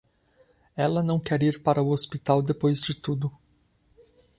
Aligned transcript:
Ela 0.75 1.03
não 1.03 1.19
quer 1.19 1.43
ir 1.43 1.61
para 1.61 1.79
o 1.79 1.91
hospital 1.91 2.41
depois 2.41 2.81
de 2.81 2.99
tudo. 2.99 3.31